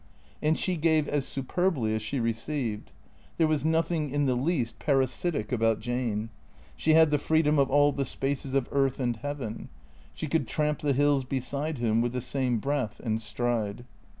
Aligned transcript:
And 0.41 0.57
she 0.57 0.77
gave 0.77 1.07
as 1.07 1.27
superbly 1.27 1.93
as 1.93 2.01
she 2.01 2.19
re 2.19 2.33
ceived. 2.33 2.85
There 3.37 3.45
was 3.45 3.63
nothing 3.63 4.09
in 4.09 4.25
the 4.25 4.33
least 4.33 4.79
parasitic 4.79 5.51
about 5.51 5.79
Jane. 5.79 6.31
She 6.75 6.95
had 6.95 7.11
the 7.11 7.19
freedom 7.19 7.59
of 7.59 7.69
all 7.69 7.91
the 7.91 8.03
spaces 8.05 8.55
of 8.55 8.67
earth 8.71 8.99
and 8.99 9.17
heaven. 9.17 9.69
She 10.15 10.25
could 10.25 10.47
tramp 10.47 10.79
the 10.79 10.93
hills 10.93 11.23
beside 11.23 11.77
him 11.77 12.01
with 12.01 12.13
the 12.13 12.19
same 12.21 12.57
breath 12.57 12.99
and 13.03 13.21
stride. 13.21 13.85